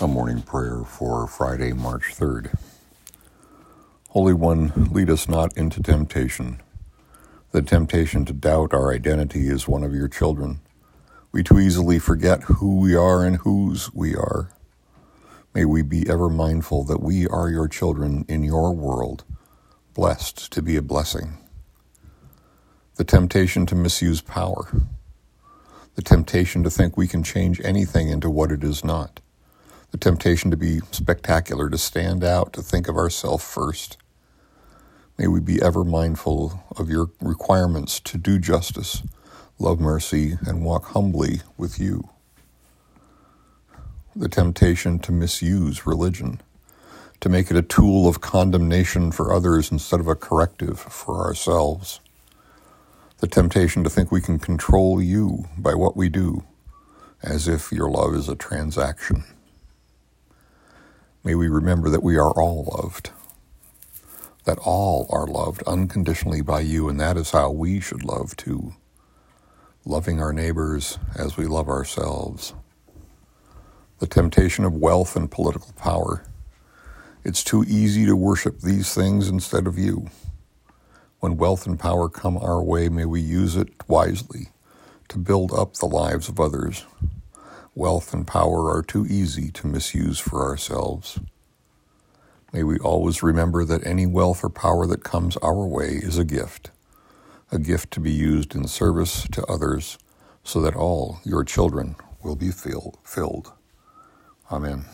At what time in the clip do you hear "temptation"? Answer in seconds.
5.80-6.60, 7.62-8.24, 23.04-23.64, 26.02-26.64, 29.98-30.50, 44.28-44.98, 53.28-53.84, 74.06-74.66